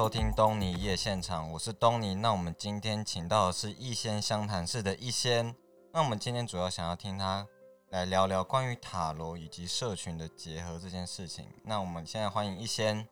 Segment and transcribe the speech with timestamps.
[0.00, 2.14] 收听东尼夜现场，我是东尼。
[2.14, 5.54] 那我们今天请到的是一仙湘潭市的一仙。
[5.92, 7.46] 那我们今天主要想要听他
[7.90, 11.46] 来聊聊关于塔罗以及社群的结合这件事情。
[11.64, 13.06] 那我们现在欢迎一仙。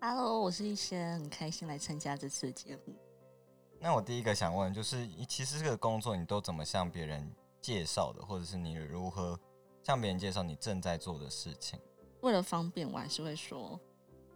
[0.00, 2.96] Hello，我是一仙，很开心来参加这次节目。
[3.78, 9.38] 那我第一个想问就是，其实这个工作你都怎么向别人介绍的，或者是你如何
[9.84, 11.78] 向别人介绍你正在做的事情？
[12.22, 13.80] 为了方便，我还是会说。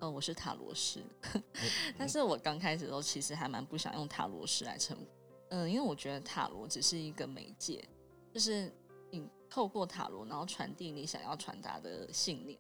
[0.01, 1.05] 呃，我是塔罗师，
[1.97, 5.07] 但是我刚开始的时候其实还蛮不想用塔罗师来称呼，
[5.51, 7.87] 嗯，因为我觉得塔罗只是一个媒介，
[8.33, 8.73] 就是
[9.11, 12.59] 你透过塔罗，然后传递你想要传达的信念，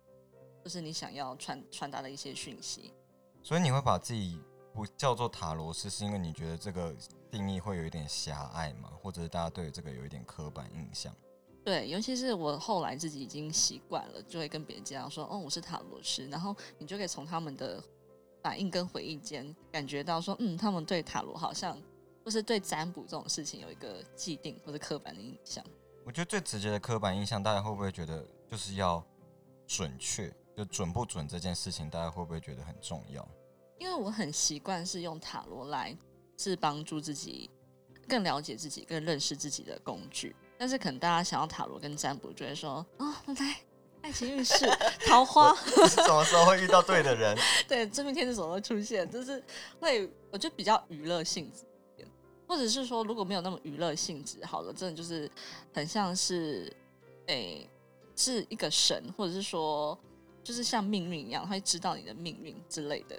[0.62, 2.92] 就是你想要传传达的一些讯息。
[3.42, 4.38] 所以你会把自己
[4.74, 6.94] 不叫做塔罗师，是因为你觉得这个
[7.30, 8.90] 定义会有一点狭隘吗？
[9.00, 11.14] 或者是大家对这个有一点刻板印象？
[11.64, 17.82] 对，尤其是我后来自己已经习惯了，就会跟别人这样说：“哦，我是塔罗师。”然后你就可以从他们的
[18.42, 21.80] 反应跟回应间感觉到说：“嗯，他们对塔罗好像，
[22.24, 25.64] 或是对占卜这种事情有一个既定或者刻板的印象。”
[26.04, 29.04] 我觉得最直接的刻板印象，大家会不会觉得就是要
[29.66, 30.34] 准确？
[30.56, 33.26] 就准不准这件事情，大家会不会觉得很重要？
[33.78, 35.96] 因为我很习惯是用塔罗来
[36.36, 37.48] 是帮助自己
[38.08, 40.34] 更了解自己、更认识自己的工具。
[40.60, 43.56] 但是可能大家想要塔罗跟占卜，就会说哦，来
[44.02, 44.66] 爱情运势、
[45.06, 45.54] 桃花，
[45.88, 47.34] 什么时候会遇到对的人？
[47.66, 49.10] 对，真命天子什么会出现？
[49.10, 49.42] 就是
[49.80, 51.64] 会，我觉得比较娱乐性质，
[52.46, 55.30] 或者是说如果没有那么娱乐性质，好了，真的就是
[55.72, 56.70] 很像是，
[57.28, 57.66] 诶，
[58.14, 59.98] 是一个神，或者是说，
[60.44, 63.18] 就是像命运一样，他会知道你的命运之类的。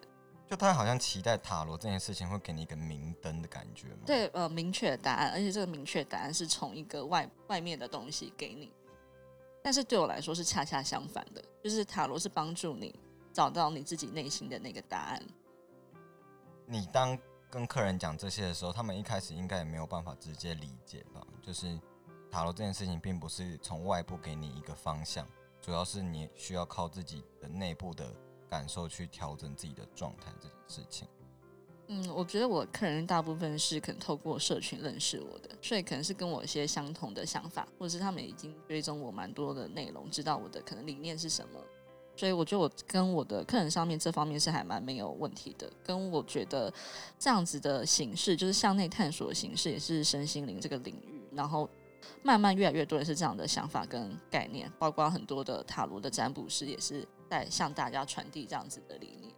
[0.51, 3.99] 就他好像期待塔罗这件事情会给你一个明灯的感觉吗？
[4.05, 8.69] 对，呃，明确的答案，而且这个明确答案是从一个外外面的东西给你。
[9.63, 12.93] 但是对我来说是恰恰相反的，就是塔罗是帮助你
[13.31, 15.23] 找到你自己内心的那个答案。
[16.65, 17.17] 你当
[17.49, 21.25] 跟客人讲这些的时候，他们一开始应该也没有办法直接理解吧？
[21.41, 21.79] 就是
[22.29, 25.25] 塔罗这件事情并不是从外部给你一个方向，
[25.61, 28.13] 主要是你需要靠自己的内部的。
[28.51, 31.07] 感受去调整自己的状态这件事情，
[31.87, 41.61] 嗯，我觉得我客人大部分是可能透过社群认识我的，所以可能是跟我一些相同的想法，或者是他们已经追踪我蛮多的内容，知道我的可能理念是什么，
[42.13, 45.71] 所以我觉得我跟我的客人上面这方面是还蛮没有问题的。
[45.81, 46.73] 跟我觉得
[47.17, 51.69] 这样子的形式，就是向内探索的形式，也是身心灵这个领域，然后
[52.21, 57.07] 慢慢越来越多人是这样的想法跟概念，包括很多的塔罗的占卜师也是。
[57.31, 59.33] 在向大家传递这样子的理念，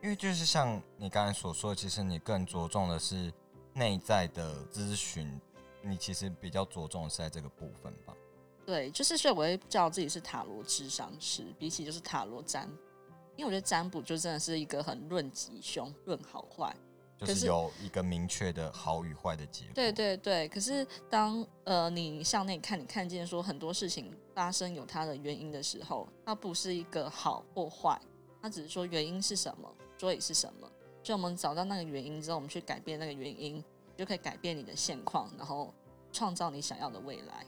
[0.00, 3.32] 因为就是像你刚才所说的，其实你更着重的是
[3.74, 5.40] 内在的咨询，
[5.82, 8.14] 你其实比较着重的是在这个部分吧？
[8.64, 12.70] 对，就是所以我会叫自己是塔罗智商师，比起就是塔罗占，
[13.34, 16.72] 因为我觉得占卜就真的是一个很论吉凶、论好坏。
[17.26, 19.74] 就是有一个明确的好与坏的结果。
[19.74, 28.00] 对对对，可是当呃你向内看，你看见说很多事情发生有它的原因的时候，它不是一个好或坏，
[28.40, 30.70] 它只是说原因是什么，所以是什么。
[31.04, 33.62] 所以我们找到那个原因之后，我们去改变那个原因，
[33.96, 35.74] 就可以改变你的现况，然后
[36.12, 37.44] 创造你想要的未来。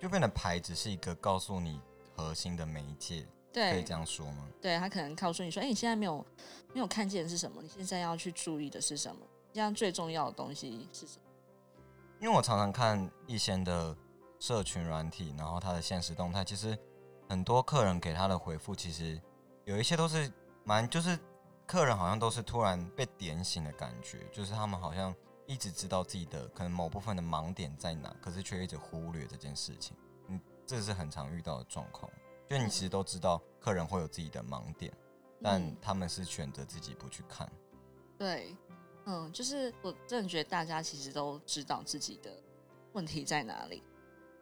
[0.00, 1.80] 就变得牌只是一个告诉你
[2.16, 3.24] 核心的媒介。
[3.52, 4.48] 可以这样说吗？
[4.60, 6.24] 对他可能告诉你说：“哎，你现在没有
[6.72, 7.62] 没有看见是什么？
[7.62, 9.20] 你现在要去注意的是什么？
[9.52, 11.22] 这样最重要的东西是什么？”
[12.20, 13.96] 因为我常常看一些的
[14.38, 16.78] 社群软体，然后他的现实动态，其实
[17.28, 19.20] 很多客人给他的回复，其实
[19.64, 20.32] 有一些都是
[20.64, 21.18] 蛮，就是
[21.66, 25.12] 客人好像都是突然被点醒的感觉，就是他们好像
[25.46, 29.96] 一直知道自己的可能某部分的盲点在哪，可是却一直忽略这件事情。
[30.28, 32.08] 嗯，这是很常遇到的状况。
[32.52, 34.92] 因为你其实都知道客人会有自己的盲点，
[35.42, 37.50] 但他们是选择自己不去看。
[38.18, 38.54] 对，
[39.06, 42.30] 嗯，就是我真的觉得大家其实都知道自己的
[42.92, 43.82] 问题在哪里，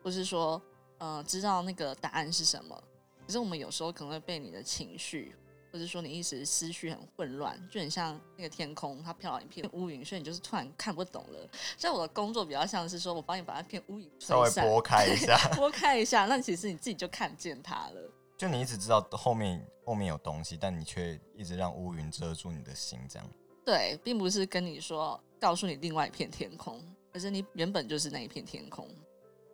[0.02, 0.60] 或是说，
[0.98, 2.82] 呃，知道那个答案是什么。
[3.24, 5.36] 可是我们有时候可能会被你的情绪。
[5.72, 11.48] 或者说你一时思绪很混乱，就很像那个天空，它飘了一片乌云，所以你就是突然看不懂了。
[11.78, 18.12] 所以我的工作比较像是说，我帮你把那片乌云稍微拨开一下， 拨开一下，那其实你自己就看见它了。
[18.36, 23.30] 就你一直知道后面后面有东西，但你却一直让乌云遮住你的心，这样。
[23.64, 26.82] 对，并不是跟你说告诉你另外一片天空，
[27.12, 28.88] 而是你原本就是那一片天空。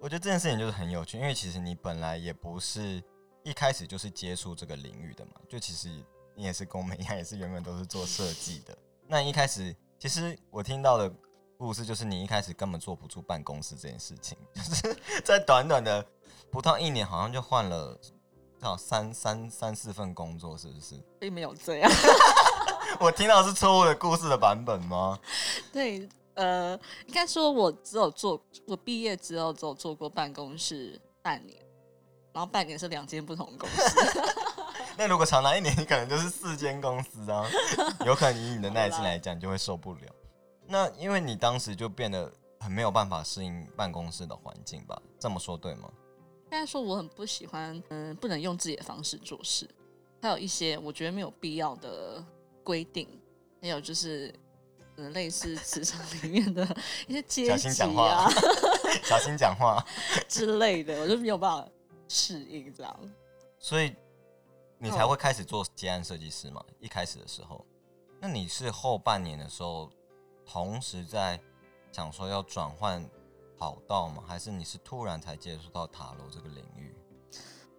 [0.01, 3.03] 我觉得这件事情就是很有趣，因为其实你本来也不是。
[3.47, 5.89] 一开始就是接触这个领域的嘛，就其实
[6.35, 8.77] 你也是跟我们一样，也是原本都是做设计的。
[9.07, 11.09] 那一开始，其实我听到的
[11.57, 16.05] 故事就是你一开始根本坐不住办公室这件事情，就是 在短短的
[16.51, 17.97] 不到一年，好像就换了，
[18.61, 21.01] 少三三三四份工作，是不是？
[21.21, 21.89] 并没有这样，
[22.99, 25.21] 我听到是错误的故事的版本吗？
[25.73, 26.77] 对，呃，
[27.07, 31.57] 应该说我只有做，我毕业之后只有做过办公室半年，
[32.37, 34.23] 然后半年是两间不同公司。
[34.95, 37.43] 那如果长达一年，你可能就是四间公司啊，
[38.05, 40.01] 有可能以你的耐心来讲，就会受不了。
[40.67, 42.31] 那因为你当时就变得
[42.61, 45.01] 很没有办法适应办公室的环境吧？
[45.19, 45.89] 这么说对吗？
[46.45, 49.67] 应该说我很不喜欢，嗯，不能用自己的方式做事，
[50.21, 52.23] 还有一些我觉得没有必要的
[52.63, 53.09] 规定，
[53.63, 54.31] 还有就是
[54.97, 56.63] 嗯，类似职场里面的
[57.07, 58.29] 一些阶级啊，
[59.03, 59.83] 小心讲话
[60.29, 61.67] 之类的，我就没有办法
[62.09, 63.15] 适应这样。
[63.59, 63.95] 所以
[64.79, 66.65] 你才会开始做结案设计师嘛？
[66.81, 67.65] 一开始的时候，
[68.21, 69.91] 那你是后半年的时候，
[70.45, 71.41] 同时在
[71.93, 73.09] 想说要转换。
[73.59, 74.23] 跑道吗？
[74.27, 76.95] 还是你是突然才接触到塔罗这个领域？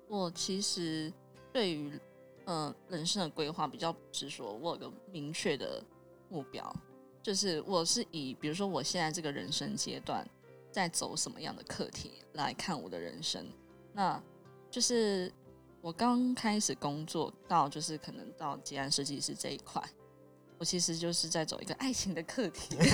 [0.08, 1.14] 我其实
[1.54, 2.02] 对于
[2.46, 5.84] 呃人生的规划比较是说，我有个明确的
[6.30, 6.76] 目标，
[7.22, 10.28] 就是我是以比如说我现在这个人生阶段
[10.72, 13.46] 在走什么样的课题来看我的人生。
[13.98, 14.22] 那
[14.70, 15.34] 就是
[15.82, 19.82] 我刚开始工作到就是可能到结案设计师这一块，
[20.60, 22.76] 我其实就是在走一个爱情的课题。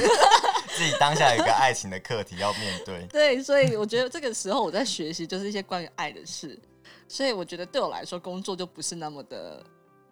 [0.76, 6.58] 自己当下有一个爱情的课题要面对， 对，所以我觉得这个时候我在学习，就是一些关于爱的事。
[7.10, 9.62] 所以我觉得对我来说，工作就不是那么的，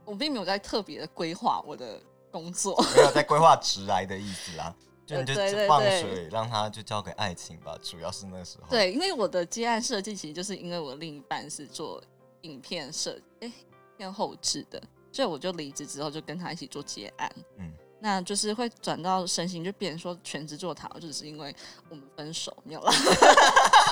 [0.04, 2.00] 我并没有在特别的规划我的
[2.30, 4.76] 工作，没有在规划直来的意思啦，
[5.12, 7.78] 就你就放水，让他就交给爱情吧。
[7.82, 12.02] 主要是那时候，对，因为我的接案设计其实就是因为我另一半是做
[12.42, 13.52] 影片设，哎，
[13.98, 14.82] 偏后置的，
[15.12, 17.72] 所以我就离职之后就跟他一起做接案，嗯。
[18.04, 21.56] 那就是会转到身心，就变成说全职做他，就只是因为
[21.88, 22.92] 我们分手没有了，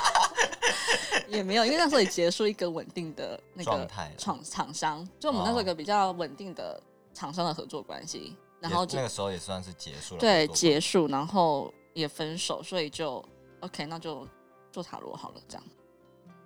[1.30, 3.88] 也没有，因为那时候也结束一个稳定的那个
[4.18, 6.82] 厂厂商，就我们那时候一个比较稳定的
[7.14, 13.24] 厂商的合作关系，然后那个时候也算是结束了，对，结束，然后也分手，所以就
[13.62, 14.28] OK，那就
[14.72, 15.64] 做塔罗好了，这样。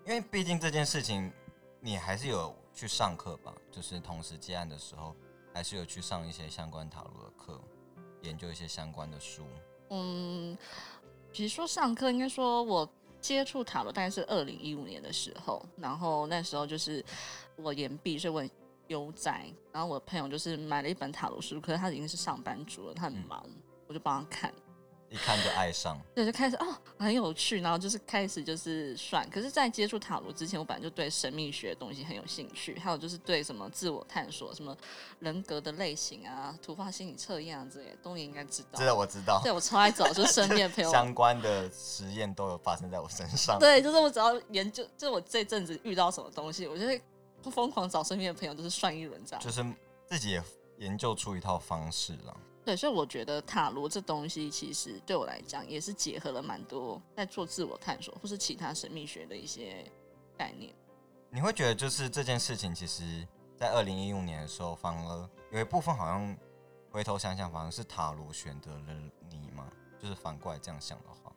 [0.05, 1.31] 因为毕竟这件事情，
[1.79, 5.15] 你还是有去上课吧，就是同时接案的时候。
[5.55, 7.61] 还是有去上一些相关塔罗的课，
[8.23, 9.43] 研究一些相关的书。
[9.91, 10.57] 嗯，
[11.31, 12.89] 比如说上课，应该说我
[13.21, 17.05] 接触塔罗大概是二零一五年的时候，然后那时候就是
[17.55, 18.43] 我研毕，所以我
[18.87, 19.45] 悠哉。
[19.71, 23.43] 然后我的朋友就是买了一本塔罗书，可是他已经是上班族了，他很忙，
[23.87, 24.53] 我就帮他看。
[25.09, 29.23] 一看就爱上，对，就开始哦，很有趣，然后就是开始就是算。
[29.29, 34.75] 可是，在接触塔罗之前，我本来就对神秘学的东西很有兴趣，还有就是对什么自我探索、什么
[35.19, 38.79] 人格的类型啊、突发心理测验啊这些，东西应该知道。
[38.79, 43.59] 这个我知道，对我超爱找，就身边朋友 相关的实验都有发生在我身上。
[43.59, 46.99] 对，就是我只要研究，就是我这阵子遇到什么东西，我就会
[47.49, 49.41] 疯狂找身边的朋友，就是算一轮这样。
[49.41, 49.65] 就是
[50.05, 50.43] 自己也
[50.77, 52.37] 研究出一套方式了。
[52.65, 59.83] 对，所以我觉得塔罗这东西其实对我来讲也是结合了蛮多在做自我探索或是其他神秘学的一些
[60.37, 60.73] 概念。
[61.29, 66.37] 你会觉得就是这件事情，其实在二零一五年的时候，反而有一部分好像
[66.89, 68.93] 回头想想，反而是塔罗选择了
[69.29, 69.67] 你吗？
[69.99, 71.32] 就是反过来这样想的话，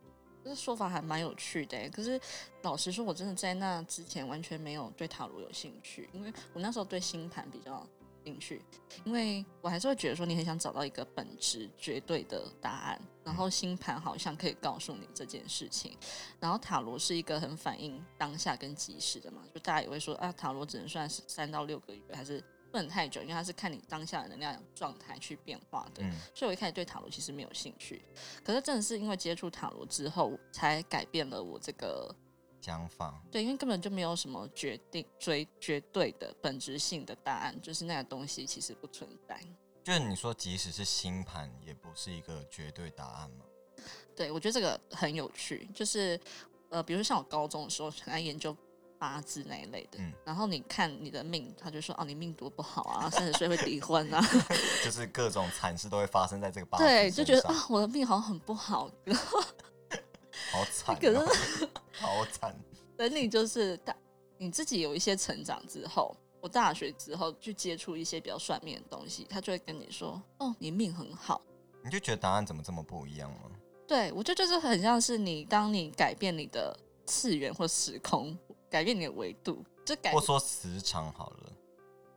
[0.46, 1.90] 这说法还蛮有趣的。
[1.90, 2.20] 可是
[2.62, 7.86] 老实说，我真的在那之前完全没有对塔罗有兴趣，因为我那时候对星盘比较。
[8.26, 8.60] 兴趣，
[9.04, 15.96] 因为我还是会觉得说，你很想找到一个本质绝对的答案，然后星盘好像可以告诉你这件事情，
[16.40, 26.02] 然后塔罗是一个很反映当下跟即时的嘛，就大家也会说啊，塔罗只能算是三到六个月，还是不能太久，因为它是看你当下的能量状态去变化的。
[26.02, 28.02] 嗯所以我一开始对塔罗其实没有兴趣，
[28.44, 32.14] 可是真的是因为接触塔罗之后，才改变了我这个。
[32.58, 39.40] 想法对，因为根本就没有什么决定、追绝对的本质性的答案，就是那个东西其实不存在。
[39.84, 43.44] 就是你说，即使是星盘，也不是一个绝对答案吗？
[44.16, 45.68] 对，我觉得这个很有趣。
[45.72, 46.18] 就是
[46.68, 48.56] 呃，比如说像我高中的时候，很爱研究
[49.06, 49.98] 八字那一类的。
[49.98, 50.12] 嗯。
[50.24, 54.20] 然后你看你的命，他就说哦，你命多不好啊，三十岁会离婚啊。
[54.84, 58.90] 就是各种惨事都会发生在这个八字对，就觉得啊，我的命好像很不好。
[60.52, 62.54] 好惨，可是好惨。
[62.96, 63.94] 等你就是大，
[64.38, 71.40] 你自己有一些成长之后，我大学之后去接触一些比较算命的东西，他就会跟你说：“哦，你命很好。”
[71.84, 73.50] 你就觉得答案怎么这么不一样吗？
[73.86, 78.36] 对，我觉得就是很像是你，当你改变你的次元或时空，
[78.70, 81.52] 改变你的维度，就改或说磁场好了，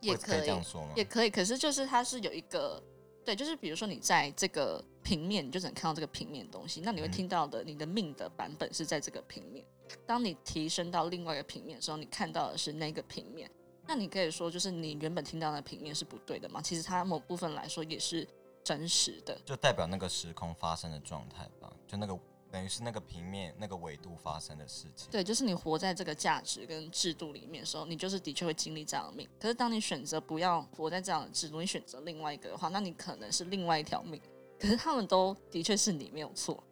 [0.00, 0.92] 也可以这样说吗？
[0.96, 2.82] 也可以，可是就是它是有一个。
[3.22, 6.80] 对，就是比如说你在这个平面，你就只能看到这个平面的东西。
[6.80, 9.62] 那你会听到的，你的命的版本是在这个平面。
[10.06, 13.48] 当你提升到另外一个平面的时候，你看到的是那个平面。
[13.86, 16.62] 那你可以说，就是你原本听到的平面是不对的嘛？
[16.62, 18.26] 其实它某部分来说也是
[18.64, 19.38] 真实的。
[19.44, 22.18] 就代表那个时空发生的状态吧，就那个
[22.50, 25.08] 等于是那个平面那个纬度发生的事情。
[25.10, 29.28] 对，就是你活在这个价值跟制度里面的时候，你就是的确会经历这样的命。
[29.38, 34.20] 可是当你选择不要活在这样的制度，你选择另外一个的话，那你可能是另外一条命。
[34.58, 36.62] 可是他们都的确是你没有错。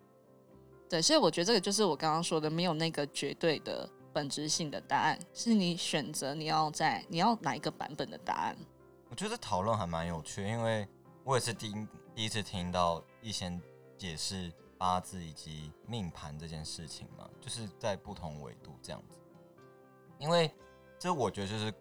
[0.90, 8.56] 对，所以我觉得这个就是我刚刚说的，没有那个绝对的本质性的答案，是你选择你要在你要哪一个版本的答案。
[9.10, 10.86] 我觉得讨论还蛮有趣，因为
[11.24, 13.58] 我也是第一第一次听到一些
[13.96, 19.18] 解释八字以及命盘这件事情嘛，就是在不同维度这样子。
[20.18, 20.50] 因为
[20.98, 21.72] 这我觉得就是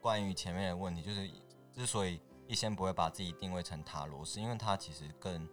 [0.00, 1.30] 关于前面的问题，就是
[1.72, 5.48] 之所以一先不会把自己定位成塔罗，是因为它其实更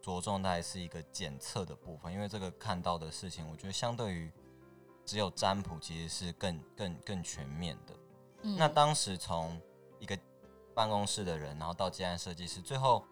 [0.00, 4.30] 着重在是一个检测的部分，因为这个看到的事情，我觉得相对于
[5.04, 7.94] 只有占卜，其实是更更更全面的。
[8.42, 9.58] 嗯那当时从
[9.98, 10.18] 一个
[10.74, 13.02] 办公室的人，然后到接案设计师，最后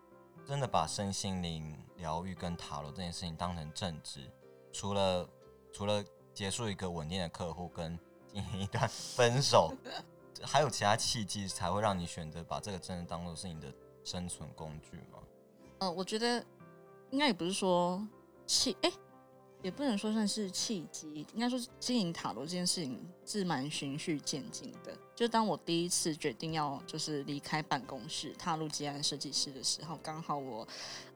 [0.44, 4.30] 真的把身心灵疗愈跟塔罗这件事情当成正职，
[4.72, 5.28] 除了
[5.72, 9.72] 除了结束一个稳定的客户跟进行一段分手，
[10.42, 13.72] 还有其他契机才会让你选择把这个真的当做是你的
[14.04, 15.18] 生存工具吗？
[15.78, 16.44] 呃，我觉得
[17.10, 18.06] 应该也不是说
[18.46, 18.92] 契，哎、
[19.62, 24.92] 也不能说算是契机，应该说是经营塔罗这件事情是蛮循序渐进的。
[25.14, 30.66] 就当我第一次决定要就是离开办公室，踏入接案设计师的时候，刚好我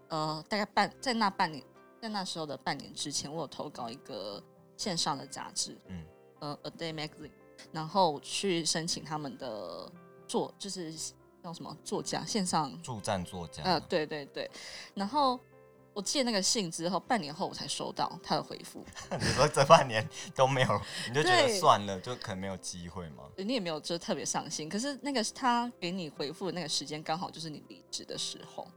[0.08, 1.62] 呃大概半在那半年，
[2.00, 4.40] 在那时候的半年之前，我有投稿一个
[4.76, 6.04] 线上的杂志，嗯，
[6.38, 7.32] 呃，A Day Magazine，
[7.72, 9.90] 然后去申请他们的
[10.28, 10.94] 作，就是
[11.42, 14.48] 叫什么作家线上助战作家，呃，对对对，
[14.94, 15.40] 然后
[15.96, 18.84] 我寄了那个信之后，半年后我才收到他的回复，
[19.18, 23.24] 你说这半年都没有，你就觉得算了，就可能没有机会吗？
[23.38, 28.68] 你也没有就特别上心，可是那个他给你回复的那个时间刚好就是你离职的时候，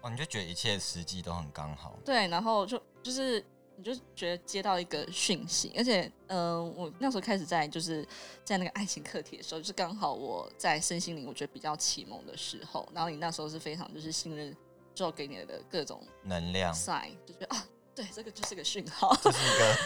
[0.00, 8.06] 哦，你就觉得一切时机都很刚好，对，然后就就是你就觉得接到一个讯息，而且嗯、呃我那时候开始在就是
[8.44, 14.56] 在那个爱情课题的时候，就是刚好我在身心灵我觉得比较启蒙的时候，然后你那时候是非常就是信任
[14.94, 19.16] 之后给你的各种能量 sign，就觉得啊，对，这个就是个讯号。
[19.22, 19.76] 这是一个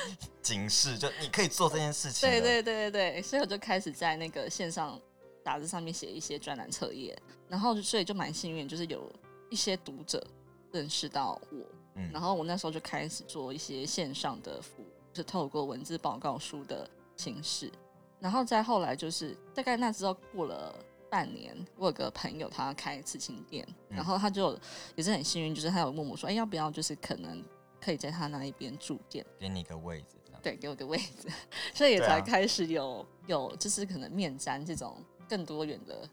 [0.42, 2.26] 警示，就你可以做这件事情。
[2.28, 5.00] 对对对对对，所以我就开始在那个线上
[5.44, 7.16] 杂志上面写一些专栏册页，
[7.48, 9.10] 然后所以就蛮幸运，就是有
[9.50, 10.24] 一些读者
[10.72, 11.58] 认识到我，
[11.94, 17.70] 嗯然后我那时候就开始做一些线上的服务，是透过文字报告书的形式，
[18.18, 20.74] 然后再后来就是大概那之后过了。
[21.14, 24.58] 半年，我有个朋友他开刺青店，嗯然后他就
[24.96, 27.40] 也是很幸运，就是他有问我说，哎，要不要就是可能
[27.80, 30.16] 可以在他那一边驻店，给你一个位置。
[30.42, 31.28] 对，给我个位置，
[31.72, 36.06] 所以也才开始有、有就是可能面占这种更多元的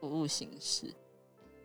[0.00, 0.86] 服务形式。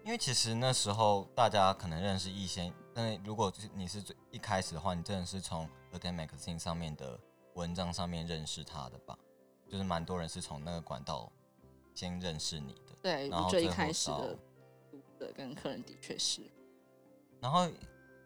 [0.03, 7.17] 因为其实那时候大家可能认识易先，但是如果就是你是最一开始的话，你真的是从 A Day Magazine 上面的
[7.53, 9.17] 文章上面认识他的吧？
[9.69, 11.31] 就是蛮多人是从那个管道
[11.97, 12.93] 先认识你的。
[13.01, 14.37] 对，然后最开始到的
[14.91, 16.43] 读者跟客人的确是，
[17.41, 17.67] 然后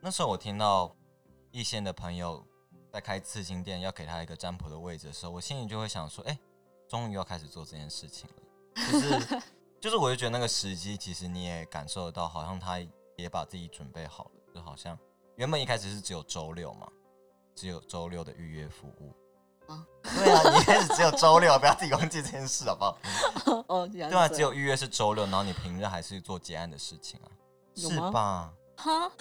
[0.01, 0.93] 那时候我听到
[1.51, 2.45] 易线的朋友
[2.91, 6.37] 在开刺青店，要给他一个占卜的位置的时候，我心里就会想说，哎、
[6.89, 8.91] 终于要开始做这件事情了。
[8.91, 9.41] 就是
[9.79, 12.77] 就是，我就觉得那个时机，其实你也感受得到，好像他
[13.15, 14.99] 也把自己准备好了，就好像
[15.37, 16.91] 原本一开始是只有周六嘛，
[17.55, 19.13] 只有周六的预约服务。
[19.71, 22.97] 啊对啊，你一开始只有周六，不要自己忘记这件事好不好？
[23.69, 27.29] 哦，对对啊，只有预约是周六，然后你平日还是做结案的事情啊，
[27.75, 28.51] 是吧？
[28.77, 29.11] 哈，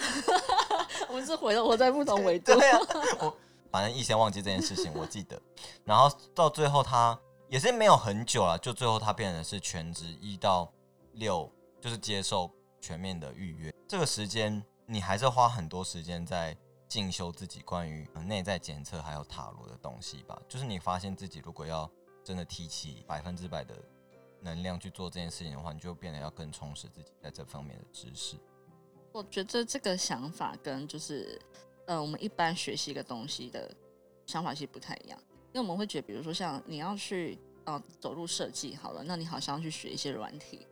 [1.07, 2.53] 我们是回到活在不同维度。
[2.55, 2.79] 对啊，
[3.19, 3.37] 我
[3.71, 5.39] 反正以前忘记这件事情，我记得。
[5.85, 7.17] 然后到最后他
[7.47, 10.71] 也是没有很久了，就最后他变成是全职一到
[11.13, 11.47] 六，
[11.79, 13.71] 就是接受全面的预约。
[13.87, 16.57] 这个时间你还是花很多时间在
[16.91, 20.37] 进修自己关于内在检测还有塔罗的东西吧。
[20.45, 21.89] 就是你发现自己如果要
[22.21, 23.81] 真的提起百分之百的
[24.41, 28.35] 能量去做这件事情的话，你就变得要更充实自己在这方面的知识。
[29.13, 31.41] 我觉得这个想法跟就是
[31.85, 33.73] 呃我们一般学习一个东西的
[34.25, 35.17] 想法其实不太一样，
[35.53, 40.67] 因为我们会觉得，比如说像你要去呃走入设计好了，那你好像要去学一些软体，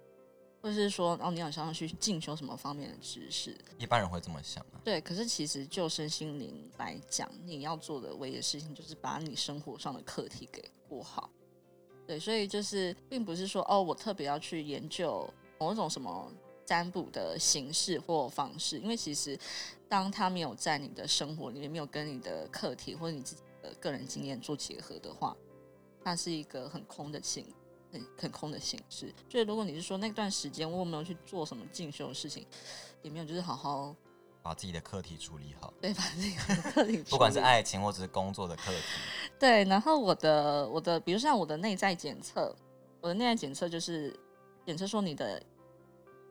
[0.62, 4.82] 或者是说哦你好像要去进修什么方面的知识，一般人会这么想啊。
[4.84, 11.30] 对，可是其实就身心灵来讲，你要做的唯一的事情就是把你生活上的课题给过好。
[12.06, 16.32] 对，所以就是并不是说哦，我特别要去研究某种什么
[16.66, 19.38] 占卜的形式或方式，因为其实
[19.88, 25.38] 当他没有在你的生活里面，没有跟你的课题或者你自己的个人经验做结合的话，
[26.04, 27.46] 它是一个很空的情。
[27.92, 29.14] 很很空的形式。
[29.30, 32.46] 所以如果你是说那段时间我有没有去做什么进修的事情，
[33.02, 33.96] 也没有，就是好好
[34.42, 38.84] 把自己的课题处理好，对把自己的课题处理，不管是爱情或者是工作的课题。
[39.38, 42.56] 对，然后我的我的，比如像我的内在检测，
[43.02, 44.18] 我的内在检测就是
[44.66, 45.42] 检测说你的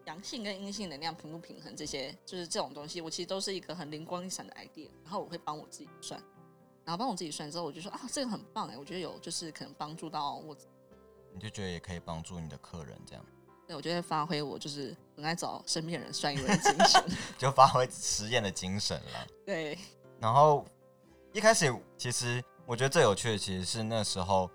[0.07, 6.19] 阳性跟阴性能量平不平衡，这些就是这种东西，我其实都是一个很灵光一闪的 idea，然后我会帮我自己算，
[6.85, 10.57] 然后帮我自己算之后，我就说啊，这个很棒哎，我觉得有就是可能帮助到我，
[11.39, 13.25] 你就觉得也可以帮助你的客人这样。
[13.67, 17.05] 对，我觉得发挥我就是很爱找身边人算一轮精神，
[17.39, 19.27] 就发挥实验的精神了。
[19.47, 19.79] 对，
[20.19, 20.67] 然后
[21.33, 22.43] 一开始其实。
[22.67, 24.51] 我觉得最有趣的其实是那时候，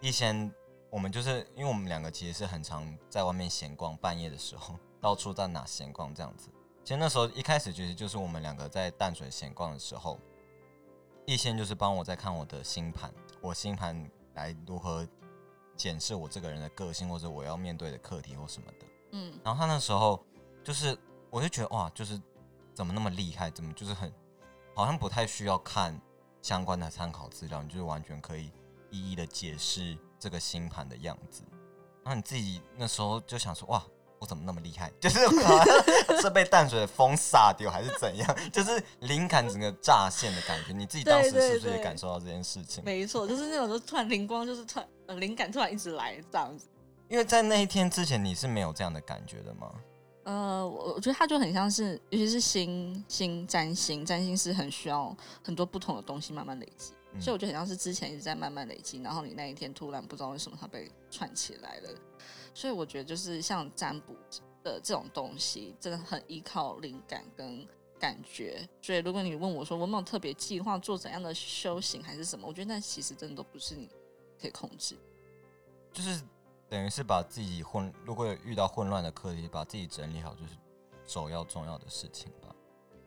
[0.00, 0.54] 一先
[0.88, 6.48] 我们就是因为我们两个其实是很常在外面闲逛，半夜的时候到处在哪闲逛这样子。
[6.84, 10.16] 其实那时候一开始其实就是我们两个在淡水闲逛的时候，
[11.26, 15.04] 一先就是帮我在看我的星盘，我星盘来如何
[15.80, 18.86] 检视我这个人的个性或者我要面对的课题或什么的。
[19.12, 20.22] 嗯，然后他那时候
[20.62, 20.96] 就是
[21.30, 22.20] 我就觉得哇，就是
[22.74, 24.12] 怎么那么厉害，怎么就是很
[24.74, 25.98] 好像不太需要看。
[26.42, 28.50] 相关的参考资料，你就是完全可以
[28.90, 31.42] 一一的解释这个星盘的样子。
[32.02, 33.84] 然后你自己那时候就想说：“哇，
[34.18, 34.90] 我怎么那么厉害？
[34.98, 35.18] 就是
[36.22, 38.36] 是被淡水的风洒掉，还是怎样？
[38.50, 40.72] 就是灵感整个乍现的感觉。
[40.72, 42.82] 你自己当时是不是也感受到这件事情？
[42.84, 46.68] 没错，就是那种就突然灵光，就是突然灵感突然一直来这样子。
[47.08, 49.72] 因为在那一天之前，你是没有这样的感觉的吗？
[50.24, 61.88] 呃，我我觉得它就很像是，尤其是星星占星，占星是很需要很多不同的东西慢慢累积，所以我觉得很像是之前一直在慢慢累积，然后你那一天突然不知道为什么它被串起来了，
[62.54, 64.14] 所以我觉得就是像占卜
[64.62, 67.66] 的这种东西，真的很依靠灵感跟
[67.98, 68.68] 感觉。
[68.82, 73.88] 所以如果你问我说我有没有特别计划做怎样的修行还是什么，我觉得那其实真的都不是你
[74.40, 74.96] 可以控制，
[75.92, 76.22] 就是。
[76.70, 80.54] 等于是把自己混，如果有遇到混乱的课题，把自己整理好，就是
[81.04, 82.54] 首要重要的事情吧。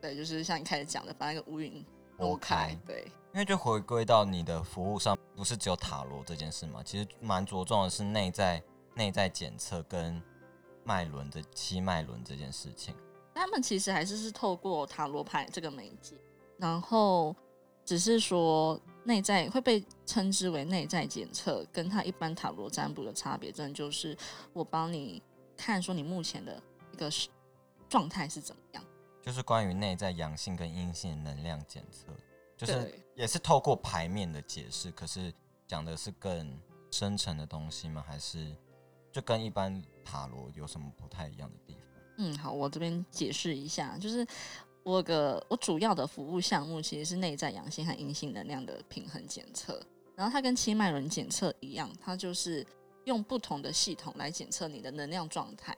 [0.02, 1.82] 对，就是像你开始讲的，把那个乌云
[2.18, 2.78] 拨开。
[2.84, 10.22] 对，因为就回归到你的服务上，不是只有塔罗这件事嘛，其实蛮着重的是内在内在检测跟
[10.84, 12.94] 脉轮的七脉轮这件事情。
[13.34, 16.18] 他们其实还是是透过塔罗牌这个媒介，
[16.58, 17.34] 然后
[17.82, 18.78] 只是说。
[19.04, 24.16] 内在会被称之为内在检测，跟他一般塔罗占卜的差别，真的就是
[24.52, 25.22] 我帮你
[25.56, 26.60] 看说你目前的
[26.92, 27.10] 一个
[27.88, 28.82] 状态是怎么样，
[29.22, 32.06] 就是关于内在阳性跟阴性能量检测，
[32.56, 35.32] 就是也是透过牌面的解释，可是
[35.66, 36.58] 讲的是更
[36.90, 38.02] 深层的东西吗？
[38.06, 38.56] 还是
[39.12, 41.82] 就跟一般塔罗有什么不太一样的地方？
[42.16, 44.26] 嗯，好，我这边解释一下，就是。
[44.84, 49.82] 我个我主要的服务项目其实是内在阳性和阴性能量的平衡检测，
[50.14, 52.64] 然后它跟七脉轮检测一样，它就是
[53.04, 55.74] 用不同的系统来检测你的能量状态。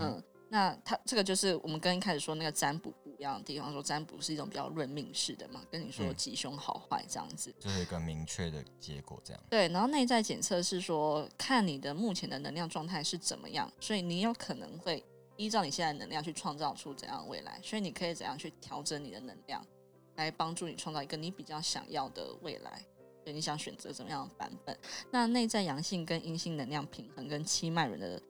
[0.00, 9.40] 嗯，那它这个就是我们跟一开始说那个占卜不一样的地方，说占卜是一种比较论命式的嘛，跟你说吉凶好坏这样子，就是一个明确的结果这样。
[9.48, 15.04] 对，然后内在检测是说看你的目前的能量状态是怎么样，所以你有可能会。
[15.36, 19.64] 依照你现在能量去创造出怎样的未来，所以你可以怎样去调整你的能量，
[20.16, 22.84] 来帮助你创造一个你比较想要的未来。
[23.22, 24.78] 所以你想选择怎么样的版本？
[25.10, 28.20] 那内在阳性跟阴性能量平衡跟七脉轮的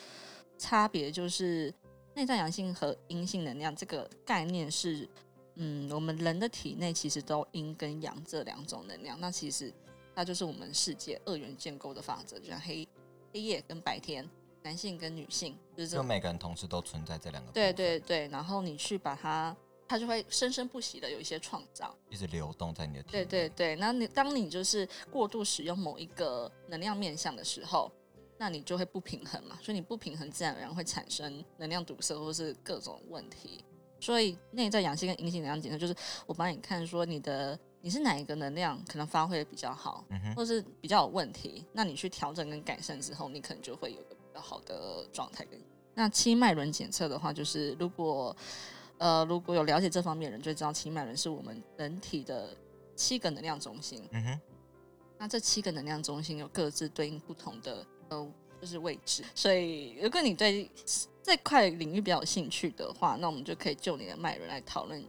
[0.57, 1.75] 差别，就是
[2.14, 5.09] 内在阳性和阴性能量这个概念是，
[5.57, 9.21] 嗯，我们人的体内其实都阴跟阳这两种能量。
[9.21, 9.75] 那其实
[10.14, 12.87] 它就是我们世界二元建构的法则，就像黑
[13.33, 14.25] 黑夜跟白天。
[14.64, 17.53] 男性跟女性，就是每个人同时都存在这两个。
[17.53, 19.55] 对对对，然后你去把它，
[19.87, 27.92] 它就会生生不息的有一些创造，一直流动在你的体对对对，那你当你就是过度使用某一个能量面向的时候，
[28.38, 33.62] 那你就会不平衡嘛，所以你不平衡，自然而然会产生能量堵塞或是各种问题。
[34.00, 44.13] 所以内在阳性跟阴性能量检测，就是我帮你看说你的你是哪一个能量可能发挥的比较好，或是比较有问题，那你去调整跟改善之后，你可能就会有个。
[44.40, 45.61] 好的状态跟
[45.94, 48.37] 那七脉轮检测的话，就是如果
[48.99, 52.49] 呃如果有了解这方面的人，就知道七脉轮是我们人体的
[52.97, 54.03] 七个能量中心。
[54.12, 54.40] 嗯哼，
[55.18, 58.29] 那这七个能量中心有各自对应不同的呃
[58.61, 60.70] 就是位置，所以如果你对
[61.23, 65.07] 这块领域比较有兴趣的话，那我们就可以就你的脉轮来讨论一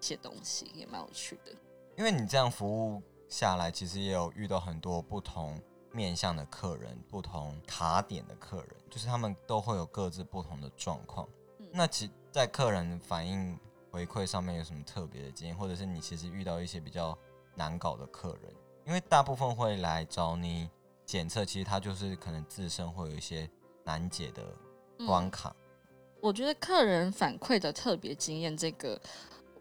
[0.00, 1.52] 些东西，也蛮有趣的。
[1.96, 5.58] 因为你这样服务下来，其实也有遇到很多不同。
[5.92, 11.28] 面向的客人，不同卡点的客人，就是他们都会有各自不同的状况。
[11.72, 13.58] 那其在客人反应
[13.90, 17.16] 回馈上面有什么特别的经验，或者是你其实遇到一些比较
[17.54, 18.52] 难搞的客人？
[18.86, 20.70] 因为大部分会来找你
[21.04, 23.48] 检测，其实他就是可能自身会有一些
[23.84, 24.42] 难解的
[25.06, 25.54] 关卡。
[26.20, 29.00] 我觉得客人反馈的特别经验，这个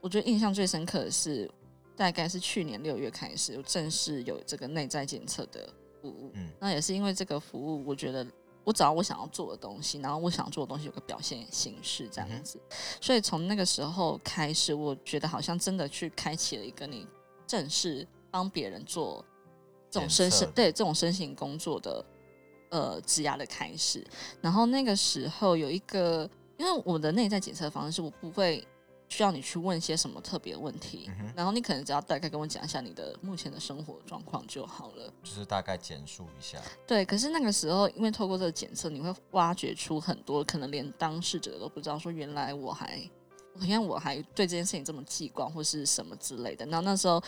[0.02, 1.50] 我觉得印象最深刻的是，
[1.96, 5.70] 大概是去年六月开始，有正式有这个内在检测的
[6.12, 6.32] 服务。
[6.34, 8.26] 嗯，那也是因为这个服务，我觉得
[8.64, 12.60] 我找到我想要做的东西，然后我想做的东西有个表现形式这样子，
[13.02, 17.06] 所以从那个时候开始，我觉得好像真的去开启了一个你
[17.46, 19.24] 正式帮别人做
[19.90, 22.06] 这种身心对这种身形工作的
[22.70, 24.06] 呃质押的开始。
[24.42, 26.30] 然后那个时候有一个。
[26.60, 28.68] 因为我的内在检测方式，我不会
[29.10, 36.62] 需要你去问一些什么特别问题，然后你可能只要大概跟我讲一下你的目前的生活状况就好了，就是大概简述一下。
[36.86, 43.02] 对，可是那个时候，因为透过这个检测，你会挖掘出很多可能连当事者都不知道，说原来我还，
[43.58, 46.66] 好像我还对这件事情这么记挂，或是什么之类的。
[46.66, 47.24] 然后那时候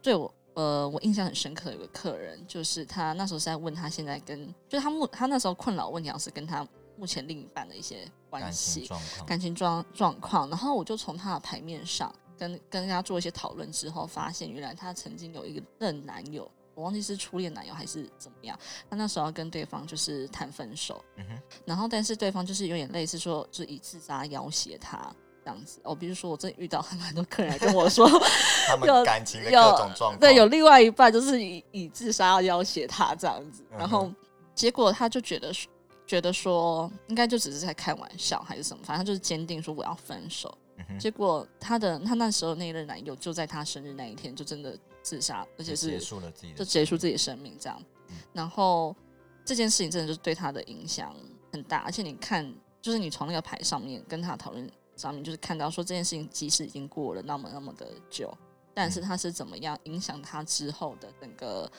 [0.00, 6.66] 对我，呃，我印象很深刻，有个客人，就是他那时候是在问他现在跟，就是他目他那时候困扰问题，好像是跟他。
[6.96, 8.08] 目前另一半的一些
[8.40, 8.88] 关系、
[9.26, 18.58] 感情状状况，然后我就从他的牌面上跟跟人家做一些讨论之后，发现原来他曾经有一个任男友，我忘记是初恋男友还是怎么样。
[18.90, 21.24] 他那时候要跟对方就是谈分手，嗯
[21.64, 25.80] 然后但是对方就是有点类似说，就以自杀要挟他这样子。
[25.84, 28.08] 哦，比如说我真遇到 很多客人跟我说，
[28.66, 34.10] 他们感情的各种状况，对，有另外一半就是以以自杀要要挟他这样子，然后
[34.54, 35.52] 结果他就觉得。
[36.06, 40.56] 觉得说应该就只是在开玩笑还是什么，反正他就是坚定说我要分手。
[40.98, 47.80] 结果他的他那时候那任男友就在他生日那一天就真的自杀，而且是结束了自己的，就结束自己的生命这样。
[48.32, 48.94] 然后
[49.44, 51.14] 这件事情真的就是对他的影响
[51.52, 58.36] 很大，而且你看，就是你从那个牌上面跟他讨论上面，就是看到说这件事情即使已经过了那么那么的久，
[58.74, 61.70] 但是他是怎么样影响他之后的整个。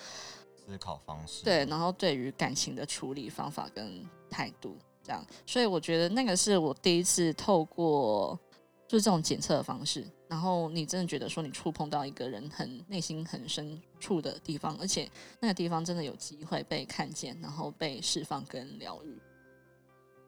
[0.65, 8.39] 思考方式对，然后对于感情的处理方法跟态度这样，所以我觉得那个是我第一次透过
[8.87, 19.21] 就是这种检测的方式，然后你真的觉得说你触碰到一个人很内心很深处的地方，而且那个地方真的有机会被看见，然后被释放跟疗愈，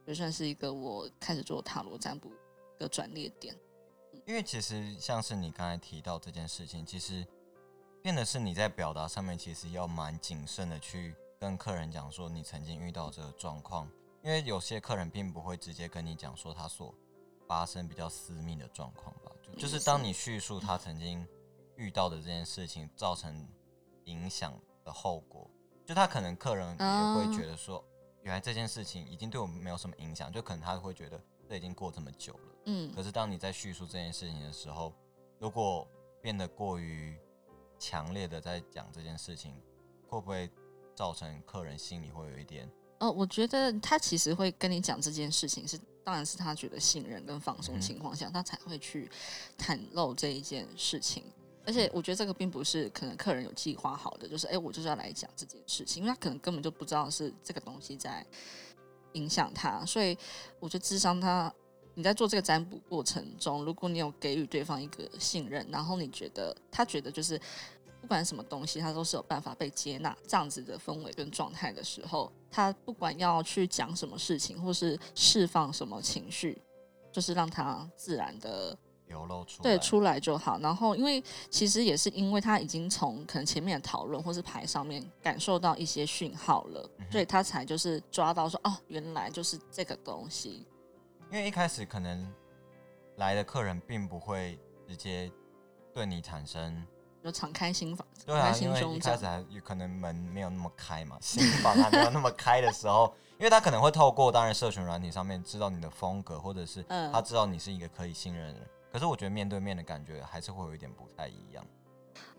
[0.06, 2.32] 就算是一个我开始做塔罗占卜
[2.78, 3.56] 的转捩点。
[4.26, 7.26] 因为其实像是你刚才提到这件事情，其实。
[8.08, 13.86] 变的是你在表达上面，其实要蛮谨慎的去跟客人讲说你曾经遇到这个状况，
[14.24, 16.96] 因为有些客人并不会直接跟你讲说他所
[17.46, 21.28] 发生比较私密的状况吧，就就是当你叙述他曾经
[21.76, 23.46] 遇到的这件事情造成
[24.06, 25.46] 影响的后果，
[25.86, 27.84] 就他可能客人也会觉得说，
[28.22, 34.94] 原来这件事情已经对我们没有什么影响，就可能他会觉得这已经过这么久了，嗯，可是当你在叙述这件事情的时候，
[35.40, 35.86] 如果
[36.22, 37.20] 变得过于
[37.80, 39.54] 强烈的在讲这件事情，
[40.08, 40.50] 会不会
[40.96, 42.70] 造成客人心里会有一点？
[43.00, 49.10] 哦，我觉得他其实会跟你讲这件事情，是当然是他觉得信任跟放松情况下，他才会去
[49.58, 51.24] 袒露这一件事情。
[51.66, 58.26] 而且我觉得这个并不是可能客人有计划好的，就是哎，我就是要来讲这件事情，因为他可能根本就不知道是这个东西在
[59.14, 59.86] 影响他。
[59.86, 60.18] 所以
[60.60, 61.54] 我觉得智商他，
[61.98, 67.38] 你在做这个占卜过程中，如果你有给予对方一个信任，然后你觉得他觉得就是。
[68.00, 70.16] 不管什么东西，他都是有办法被接纳。
[70.26, 76.62] 这样子的氛围跟状态的时候，他不管要去讲什么事情，或是释放什么情绪，
[77.12, 80.58] 就是让他自然的流露出对出来就好。
[80.60, 90.66] 然后，因为其实也是因为他已经从可能前面的讨论或是牌上面感受到一些讯号了，所以他才就是抓到说哦，原来就是这个东西。
[91.30, 92.34] 因为一开始可能
[93.18, 95.32] 来的客人并不会直接
[95.94, 96.86] 对你产生。
[97.24, 108.70] 就敞开心房，对啊，因为一开始还有可能门没有那么开嘛，心房还没有那么开的时候，因为他可能会透过当然社群软体上面知道你的风格，或者是他知道你是一个可以信任的人。
[108.94, 111.68] 可是我觉得面对面的感觉还是会有一点不太一样。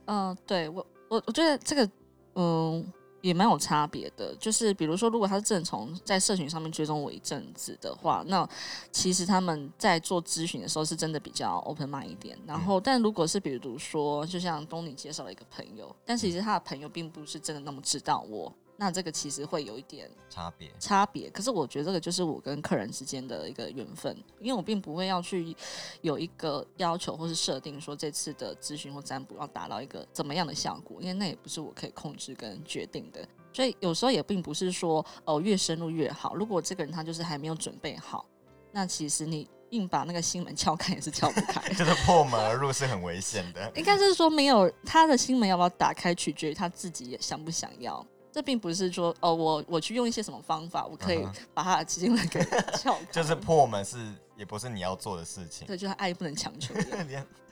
[0.06, 1.90] 嗯，对我我我觉得这个
[2.36, 2.92] 嗯。
[3.20, 8.48] 也蛮有差别的，就是比如说，如果他是正从在社群上面追踪我一阵子的话，那
[8.92, 12.38] 其实他们在做咨询的时候是真的比较 open mind 一点。
[12.46, 18.52] 然后，但如果是比如说，就像东尼介绍了一个朋友，但其实他的朋友并不是真的那么知道我。
[18.80, 21.28] 那这个其实会有一点差别，差别。
[21.30, 25.52] 可是我觉得这个就是我跟客人之间的一个缘分，因为我并不会要去
[26.00, 33.26] 有一个要求或是设定说这次的咨询或占卜要达到一个怎么样的效果，因为那也不是我可以控制跟决定的。
[33.52, 36.36] 所以有时候也并不是说哦越深入越好。
[36.36, 38.24] 如果这个人他就是还没有准备好，
[38.70, 43.72] 那其实你硬把那个心门撬开也是撬不开， 就是破门而入是很危险的。
[43.74, 48.06] 应该是说没有他的心门要不要打开，取决于他自己也想不想要。
[48.32, 52.40] 这并不是说哦，我我去用一些什么方法，我可以嗯把他的基金给
[52.76, 53.96] 撬开， 就是破门是
[54.36, 55.66] 也不是你要做的事情。
[55.66, 56.74] 对，就是爱不能强求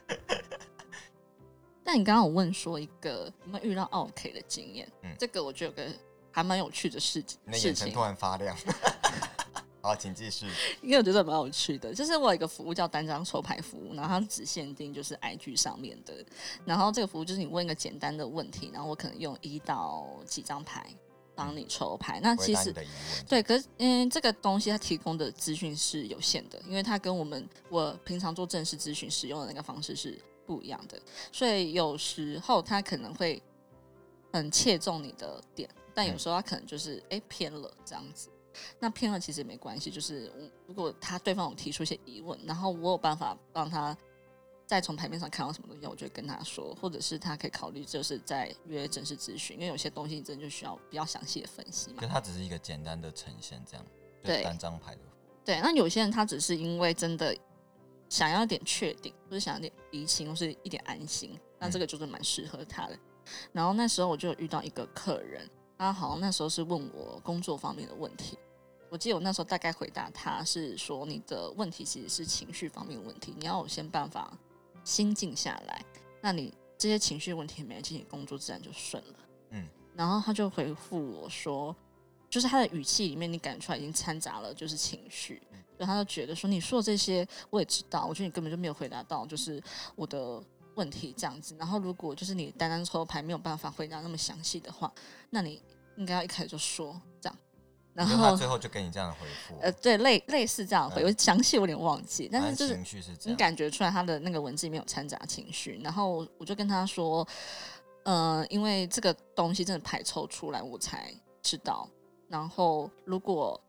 [1.83, 5.97] 但你刚刚有问说一个有没有遇到 OK 的经验，嗯这个我觉得有个
[6.31, 8.55] 还蛮有趣的事情事情你的眼神突，然发亮。
[9.81, 10.45] 好，请继续。
[10.81, 16.13] 因为我觉得蛮有趣的，就是我有一个服务叫单张抽牌服务，然后它只限定就是 IG 上面的，
[16.65, 20.85] 然后这个服务就是你问一个简单的问题，然后我可能用一到几张牌
[21.35, 22.73] 帮你抽牌，那其实。
[23.29, 30.99] 对，可是嗯，这个东西它提供的资讯是有限的，因为它跟我们我平常做正式咨询使用的那个方式是不一样的，
[31.31, 33.41] 所以有时候它可能会
[34.33, 38.29] 很切中你的点，但有时候它可能就是哎偏了这样子。
[38.79, 43.95] 那偏了其实也没关系，就是我如果他对方有提出一些疑问，然后我有办法让他
[44.65, 52.07] 再从牌面上看到什么东西，我就会跟他说，或者是他可以考虑就是在约正式咨询，因为有些东西真的就需要比较详细的分析嘛就。
[52.07, 53.85] 他只是一个简单的呈现，这样。
[54.23, 55.01] 对单张牌的。
[55.45, 57.33] 对，那有些人他只是因为真的
[58.09, 62.99] 想要一点确定，或者想要一点厘清，或是一点安心，那这个就是蛮适合他的。
[63.53, 68.37] 然后那时候我就遇到一个客人，他好像那时候是问我工作方面的问题。
[68.89, 74.31] 我记得我那时候大概回答他是说，你的问题其实是情绪方面的问题，你要有先办法
[74.85, 75.83] 心静下来，
[76.21, 79.13] 那你这些情绪问题没有进行工作，自然就顺了。
[79.49, 81.75] 嗯，然后他就回复我说，
[82.29, 85.41] 就是他的语气里面你感觉出来已经掺杂了就是情绪，
[85.75, 89.61] 所以他就觉得说你说的这些我也知道，我觉得你根本就没有回答到就是
[89.95, 90.41] 我的
[90.75, 91.53] 问题这样子。
[91.59, 94.89] 然后如果就是你单单抽牌没有办法回答那么详细的话，
[95.29, 95.61] 那你
[95.97, 96.99] 应该要一开始就说。
[97.97, 99.55] 然后他后最后就给你这样的回复。
[99.59, 102.77] 呃，对，类类似这样回，嗯我详细我有点忘记，但是就是
[103.23, 103.35] 你。
[103.35, 107.27] 感觉出来他的那个文字里面有掺杂情绪，然后我就跟他说，
[108.03, 111.89] 呃，因为这个东西真的排抽出来我才知道，
[112.27, 113.59] 然后如果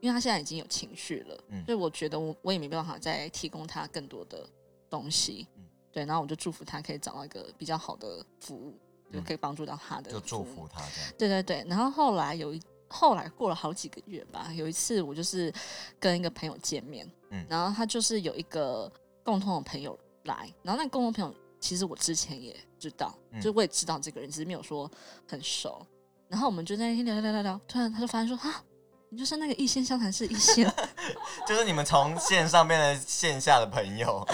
[0.00, 4.48] 因为他现在已经有情绪了，嗯所以我觉得我我也没办法再提供他更多的
[4.90, 8.72] 东西，嗯对，然后我就祝福他可以找到一个比较好的服务，
[9.12, 10.68] 就嗯可以帮助到他的，就祝福。
[10.72, 11.12] 他这样。
[11.18, 15.52] 对对对，然后后来有一后来过了好几个月吧，有一次我就是
[15.98, 18.90] 跟一个朋友见面，嗯然后他就是有一个
[19.24, 24.90] 共同的朋友来，然后那个共同朋友其实我之前也知道，嗯就我也知道这个人，只是没有说
[25.28, 25.84] 很熟。
[26.28, 28.62] 然后我们就在那天聊聊聊聊聊，突然他就发现说啊，
[29.10, 30.72] 你就是那个一线相谈室一线，
[31.46, 34.26] 就是你们从线上变成线下的朋友，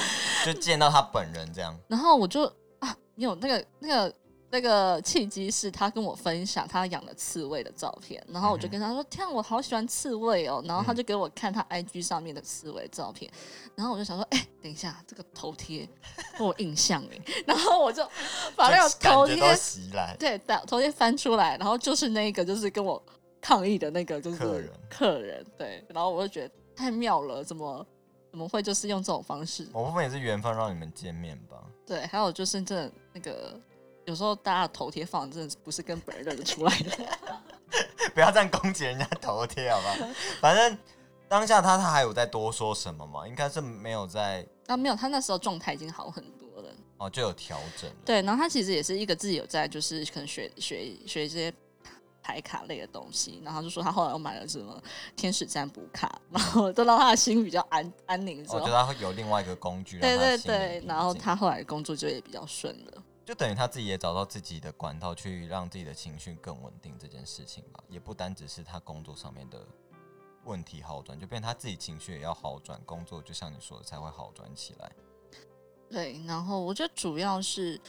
[0.45, 1.79] 就见到他本人这样。
[1.89, 2.45] 然后我就
[2.79, 4.15] 啊，你有那个那个
[4.53, 13.33] 那个契机是他跟我分享他养的刺猬的照片，然后我就跟他说：“天啊，我好喜欢刺猬哦。”然后他嗯就给我看他 IG 上面的刺猬照片，
[13.75, 15.89] 然后我就想说：“哎、等一下，这个头贴
[16.39, 18.07] 我印象哎。”然后我就
[18.55, 20.15] 把那个头贴袭来。
[20.19, 23.03] 对把头贴翻出来，然后就是那个就是跟我
[23.41, 27.87] 抗议的那个就是客人客人对，然后我就觉得太妙了，怎么
[28.31, 29.67] 怎么会就是用这种方式？
[29.73, 31.57] 我部分也是缘分让你们见面吧。
[31.87, 33.59] 对，还有就是这那个，
[34.05, 36.99] 有时候大家的头贴放的真的不是跟本人认得出来的。
[38.15, 39.97] 不要这样攻击人家头贴，好吧？
[40.41, 40.79] 反正
[41.29, 43.27] 当下他他还有在多说什么吗？
[43.27, 46.69] 应该是没有在啊，没有，他那时候状态已经好很多了。
[46.99, 47.91] 哦，就有调整。
[48.05, 51.53] 对，然后他其实也是一个自己有在，就是可能学学学一些
[52.23, 54.81] 牌卡类的东西，然后他就说他后来又买了什么
[55.17, 58.45] 天使占卜卡，然后都让他的心比较安安宁。
[58.51, 63.02] 我觉得他会有另外一个工具对对对，然后他后来工作就也比较顺了。
[63.25, 69.65] 就等于他自己也找到自己的管道，去让自己的情绪更稳定这件事情吧，也不单只是他工作上面的
[70.45, 74.93] 问题好转，就变成他自己情绪也要好转，工作就像你说的才会好转起来。
[75.89, 77.81] 对，然后我觉得主要是，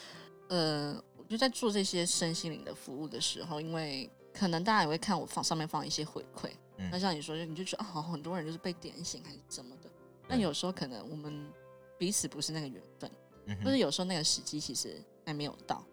[0.50, 6.90] 呃，我就在做这些身心灵的服务的时候，因为可能大家也会看我放上面放一些回馈，嗯。
[6.92, 9.90] 那像你说，就你就觉得啊，好很多人就是被点醒还是怎么的，
[10.28, 11.52] 那有时候可能我们
[11.98, 13.10] 彼此不是那个缘分，
[13.46, 13.64] 嗯哼。
[13.64, 15.84] 或者有时候那个时机其实还没有到，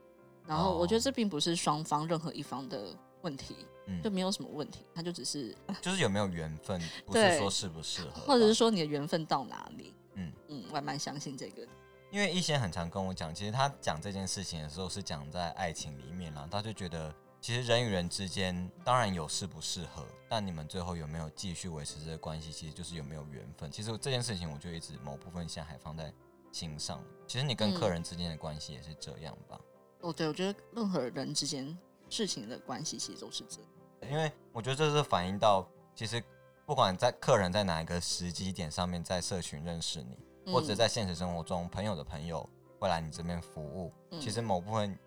[0.47, 11.67] 然后我觉得哦这并不是双方任何一方的问题，嗯就没有什么问题，它就只是， 就是有没有缘分，不是说适不适合，或者是说你的缘分到哪里，嗯嗯，我还蛮相信这个。
[12.11, 23.71] 因为一贤很常跟我讲，其实他讲这件事情的时候是讲在爱情里面啦，他就觉得其实人与人之间当然有适不适合，但你们最后有没有继续维持这个关系，其实就是有没有缘分。
[23.71, 26.13] 其实这件事情，我就一直某部分现在还放在
[26.53, 27.03] 心上。
[27.27, 29.61] 其实你跟客嗯人之间的关系也是这样吧，
[30.01, 33.71] 哦，对，我觉得任何人之间事情的关系其实都是这样。
[34.11, 36.23] 因为我觉得这是反映到其实
[36.67, 44.99] 不管在客人在哪一个时机点上面，在社群认识你，或者嗯在现实生活中朋友的朋友会来你这边服务，嗯其实某部分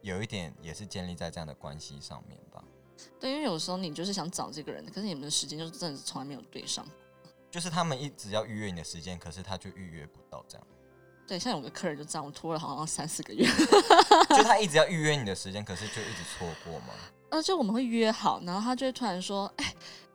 [0.00, 2.64] 有一点也是建立在这样的关系上面吧。
[3.20, 6.84] 对，因为有时候你就是想找这个人，可是你们的时间就是真的是从来没有对上。
[7.50, 10.66] 就是他们一直要预约你的时间，可是他就预约不到这样。
[11.30, 13.46] 对，像有个客人就这样，我拖了好像三四个月。
[14.36, 16.88] 就他一直要预约你的时间，可是就一直错过嘛。
[17.28, 19.72] 呃，就我们会约好，然后他就会突然说：“哎，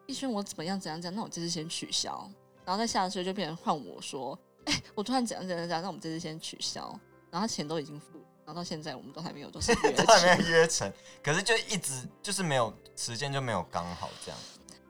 [0.08, 1.16] 逸轩，我怎么样怎样怎样？
[1.16, 2.30] 那我这次先取消。”
[2.66, 5.82] 然后再下次就变成换我说：“哎，我突然怎样怎样怎样？
[5.82, 6.94] 那我们这次先取消。”
[7.32, 9.74] 然后钱都已经付，然后到现在我们都还没有都是
[10.06, 10.92] 还没有约成，
[11.24, 14.38] 可是就一直就是没有时间就没有刚好这样。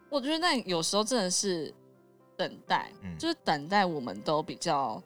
[0.09, 1.71] 我觉得那有时候真的是
[2.35, 4.99] 等待，就是等待我们都比较。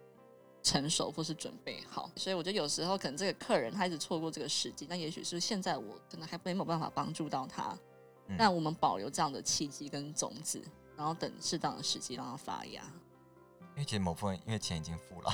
[0.62, 7.78] 成熟或是准备好，所以我觉得有时候可能这个客人他一直错过这个时机，那也许是现在我可能还没有办法帮助到他，
[8.38, 10.62] 那我们保留这样的契机跟种子，
[10.96, 12.84] 然后等适当的时机让它发芽。
[13.76, 15.32] 因为其实某部分因为钱已经付了，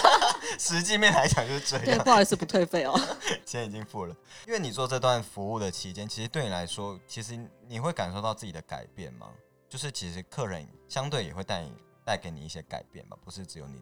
[0.58, 1.84] 实际面来讲就是这样。
[1.86, 2.94] 对，不好意思不退费哦，
[3.46, 4.14] 钱已经付了。
[4.46, 9.30] 因为你做这段服务的期间，其实对你来说，其实你会感受到自己的改变吗？
[9.68, 11.72] 就是其实客人相对也会带你
[12.04, 13.80] 带给你一些改变吧，不是只有你。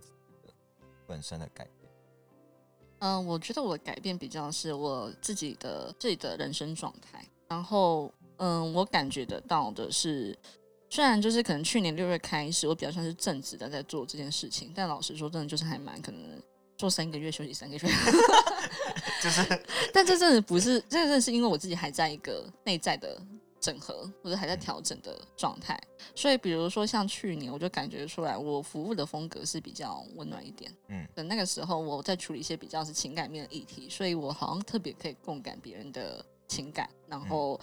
[1.07, 1.91] 本身的改变，
[3.01, 7.25] 嗯，我觉得我的改变比较是我自己的自己的人生状态。
[7.49, 10.37] 然后，嗯，我感觉得到的是，
[10.89, 16.21] 虽然就是可能去年六月开始，我比较像是正直的在做这件事情，但老实说，真的就是还蛮可能
[16.77, 17.83] 做三个月休息三个月，
[19.23, 19.63] 就是，
[19.93, 23.21] 但这真的不是，这真的是因为我自己还在一个内在的。
[23.65, 25.81] 整合或者还在调整的状态，
[26.15, 30.71] 所以比如说像去年，我就感觉出来我服务的风格是比较温暖一点。
[30.89, 37.59] 嗯，等那个时候我在处理一些比较是情感面的议题，所以我好像特别可以共感别人的情感，然后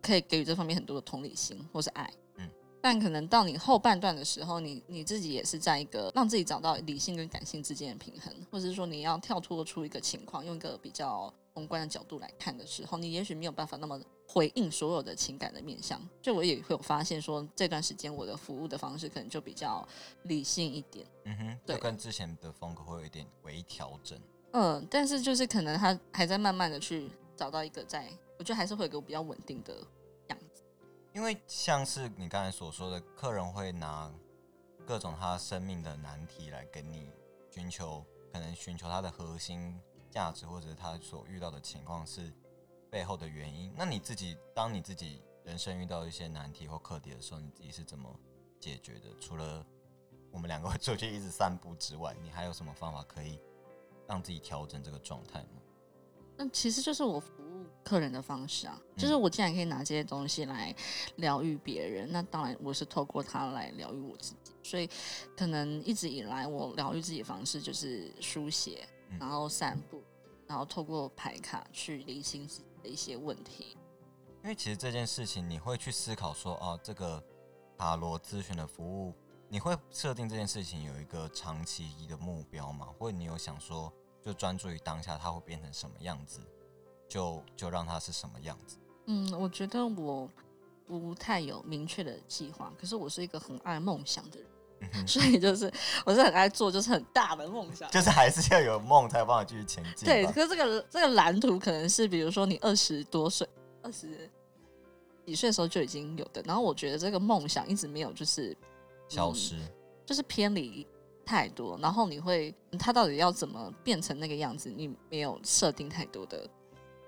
[0.00, 2.10] 可以给予这方面很多的同理心或是爱。
[2.38, 2.48] 嗯，
[2.80, 14.00] 但可能到你后半段的时候，你你自己也是在一个让自己找到理性跟感性之间的平衡，或者是说你要跳脱出一个情况，用一个比较宏观的角度来看的时候，你也许没有办法那么。
[14.26, 19.86] 回应所有的情感的面向，就我也会有发现说，这段时间我的服务的方式可能就比较
[20.22, 21.06] 理性一点。
[21.24, 24.18] 嗯哼，就跟之前的风格会有一点微调整。
[24.52, 29.76] 嗯，但是就是可能他还在慢慢的去找到一个，在我觉得还是会有个比较稳定的
[30.28, 30.62] 样子。
[31.12, 34.10] 因为像是你刚才所说的，客人会拿
[34.86, 37.10] 各种他生命的难题来跟你
[37.52, 39.78] 寻求，可能寻求他的核心
[40.14, 42.32] 价值，或者是他所遇到的情况是。
[42.90, 48.08] 背后的原因，那你自己当你自己人生遇到一些难题或课题的时候，你自己是怎么
[48.60, 49.08] 解决的？
[49.20, 49.66] 除了
[50.30, 53.40] 我们两个会 出去一直散步之外，你还有什么方法可以
[54.06, 55.60] 让自己调整这个状态吗？
[56.36, 60.72] 那其实就是我服务客人的方式啊，就是我既然可以拿这些东西来
[61.16, 64.52] 疗愈别人，那当然我是透过它来疗愈我自己。
[64.62, 64.88] 所以
[65.36, 68.86] 可能一直以来我疗愈自己的方式就是书写，
[69.18, 70.02] 然后散步，
[70.46, 72.64] 然后透过牌卡去理清自己。
[72.84, 73.78] 的一些问题，
[74.42, 77.24] 因为其实这件事情，你会去思考说，哦，这个
[77.78, 79.14] 塔罗咨询的服务，
[79.48, 82.88] 你会设定这件事情有一个长期的目标吗？
[82.98, 86.42] 或者你有想说，就专注于当下，它会变成什么样子，
[87.08, 88.76] 就就让它是什么样子？
[89.06, 90.28] 嗯，我觉得我
[90.86, 94.46] 不太有明确的计划，可是我是一个很爱梦想的人。
[95.06, 95.72] 所以就是
[96.04, 100.04] 我是很爱做，就是很大的梦想，就是还是要有梦才有办法继续前进。
[100.04, 103.48] 对，可是这个这个蓝图可能是，比如说你二十多岁、
[103.82, 104.30] 二十
[105.26, 108.56] 几岁的时候就已经有的，然后我觉得这个梦想一直没有就是
[109.08, 109.56] 消失，
[110.04, 110.86] 就是偏离
[111.24, 116.46] 太多，然后你会它到底要怎么变成那个样子，你没有设定太多的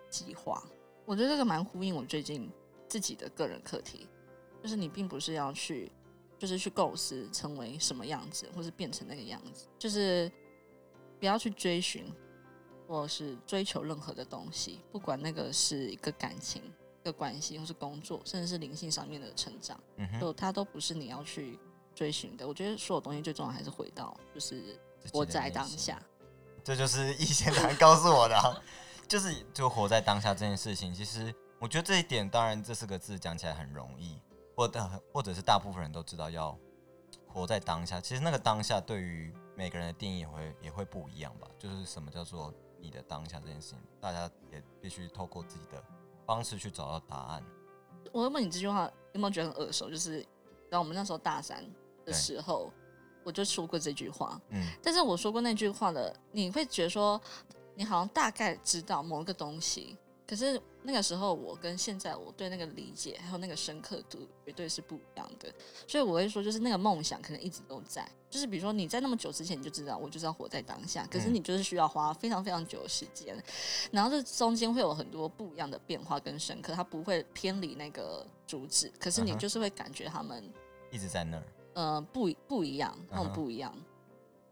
[0.08, 0.62] 计划。
[1.04, 2.50] 我觉得这个蛮呼应我最近
[2.88, 4.08] 自己的个人课题，
[4.62, 5.92] 就是你并不是要去。
[6.38, 10.30] 就是去构思成为什么样子，或是变成那个样子，就是
[11.18, 12.12] 不要去追寻，
[12.86, 16.62] 或是追求任何的东西，不管那个是一个感情、
[17.02, 21.58] 一个关系，或是工作，甚至是灵性上面的成长，嗯就它都不是你要去
[21.94, 22.46] 追寻的。
[22.46, 24.78] 我觉得所有东西最重要还是回到，就是
[25.12, 26.00] 活在当下。
[26.62, 28.62] 这就是易先生告诉我的，
[29.06, 30.92] 就是就活在当下这件事情。
[30.92, 34.18] 其实我觉得这一点，当然这四个字讲起来很容易。
[34.56, 36.58] 或的，或者是大部分人都知道要
[37.28, 38.00] 活在当下。
[38.00, 41.46] 其实那个当下对于每个人的定义也会也会不一样吧。
[41.58, 45.82] 就是什么叫做你的当下这件事情，大家也必须透过自己的
[46.24, 47.44] 方式去找到答案。
[48.12, 49.90] 我问你这句话有没有觉得很耳熟？
[49.90, 50.26] 就是
[50.70, 51.62] 当我们那时候大三
[52.04, 52.72] 的时候，
[53.24, 54.40] 我就说过这句话。
[54.48, 54.66] 嗯。
[54.82, 57.20] 但是我说过那句话的，你会觉得说，
[57.74, 65.48] 你好像大概知道某一个东西，可是那个时候，我跟现在我对那个理解还有那个深刻度绝对是不一样的。
[65.86, 68.04] 所以我会说，就是那个梦想可能一直都在。
[68.28, 71.06] 就是比如说你在那么久之前你就知道，我就是要活在当下。
[71.06, 73.40] 可是你就是需要花非常非常久的时间，
[73.92, 78.92] 然后这中间会有很多不一样的变化跟深刻，它不会偏离那个主旨。
[78.98, 80.42] 可是你就是会感觉他们
[80.90, 81.42] 一直在那儿。
[81.74, 83.72] 呃，不不一样，那种不一样，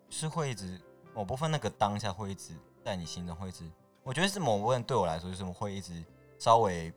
[0.09, 0.81] 是会一直
[1.15, 2.55] 某部分那个当下会一直
[2.85, 3.65] 在你心中会一直。
[4.05, 6.05] 我觉得是某部分对我来说，就是会一直
[6.39, 6.93] 稍微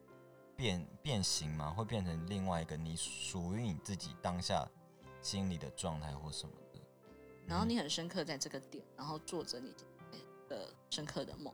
[0.57, 4.67] 变变形嘛，会变成另外一个你属于你自己当下
[5.21, 6.81] 心里的状态或什么的。
[7.45, 9.73] 然后你很深刻在这个点，然后做着你
[10.49, 11.53] 的深刻的梦。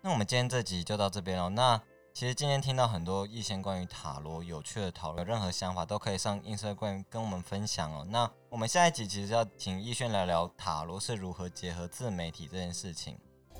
[0.00, 1.48] 那我们今天这集就到这边哦。
[1.48, 1.80] 那
[2.12, 8.04] 其实今天听到很多一些关于塔罗有趣的讨论，有任何想法都可以上 Instagram 跟我们分享哦。
[8.10, 13.16] 那我们下一集其实要请逸轩聊聊塔罗是如何结合自媒体这件事情。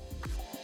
[0.09, 0.56] Thank you